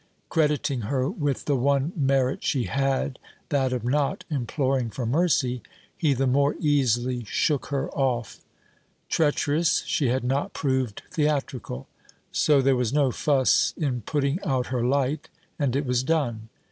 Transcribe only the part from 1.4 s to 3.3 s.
the one merit she had